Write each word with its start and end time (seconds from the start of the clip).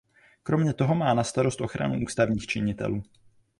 Kromě 0.43 0.73
toho 0.73 0.95
má 0.95 1.13
na 1.13 1.23
starost 1.23 1.61
ochranu 1.61 2.03
ústavních 2.05 2.45
činitelů. 2.47 3.03